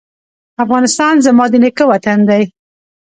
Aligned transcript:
افغانستان 0.63 1.13
زما 1.25 1.45
د 1.51 1.53
نیکه 1.63 1.85
وطن 1.91 2.19
دی 2.29 2.43